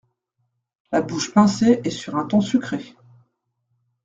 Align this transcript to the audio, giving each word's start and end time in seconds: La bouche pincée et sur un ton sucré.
La 0.91 1.03
bouche 1.03 1.31
pincée 1.31 1.79
et 1.83 1.91
sur 1.91 2.15
un 2.15 2.25
ton 2.25 2.41
sucré. 2.41 2.95